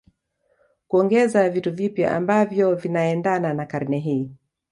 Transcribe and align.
kuongeza 0.87 1.49
vitu 1.49 1.71
vipya 1.73 2.15
ambavyo 2.15 2.75
vinaendana 2.75 3.53
na 3.53 3.65
karne 3.65 3.99
hii 3.99 4.29